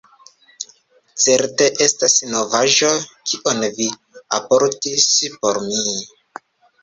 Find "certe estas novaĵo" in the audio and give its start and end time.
1.23-2.89